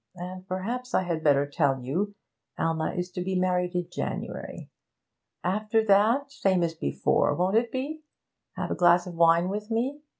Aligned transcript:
And 0.15 0.47
perhaps 0.47 0.95
I 0.95 1.03
had 1.03 1.23
better 1.23 1.45
tell 1.45 1.79
you, 1.79 2.15
Alma 2.57 2.95
is 2.97 3.11
to 3.11 3.21
be 3.23 3.35
married 3.39 3.75
in 3.75 3.87
January. 3.91 4.67
After 5.43 5.85
that, 5.85 6.31
same 6.31 6.63
as 6.63 6.73
before, 6.73 7.35
won't 7.35 7.55
it 7.55 7.71
be? 7.71 8.01
Have 8.53 8.71
a 8.71 8.75
glass 8.75 9.05
of 9.05 9.13
wine 9.13 9.47
with 9.47 9.69
me? 9.69 10.01